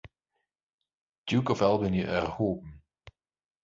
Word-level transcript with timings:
Duke 1.27 1.51
of 1.51 1.61
Albany 1.61 1.99
erhoben. 2.01 2.81